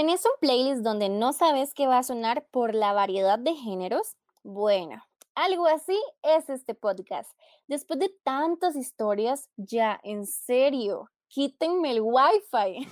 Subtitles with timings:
[0.00, 4.16] ¿Tenés un playlist donde no sabes qué va a sonar por la variedad de géneros?
[4.42, 7.30] Bueno, algo así es este podcast.
[7.68, 12.88] Después de tantas historias, ya, en serio, quítenme el wifi.